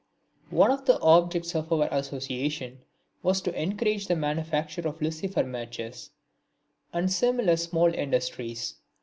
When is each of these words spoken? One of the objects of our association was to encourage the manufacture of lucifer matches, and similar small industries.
One 0.49 0.71
of 0.71 0.85
the 0.85 0.99
objects 0.99 1.53
of 1.53 1.71
our 1.71 1.87
association 1.91 2.79
was 3.21 3.39
to 3.43 3.53
encourage 3.53 4.07
the 4.07 4.15
manufacture 4.15 4.81
of 4.87 4.99
lucifer 4.99 5.43
matches, 5.43 6.09
and 6.91 7.13
similar 7.13 7.55
small 7.55 7.93
industries. 7.93 8.77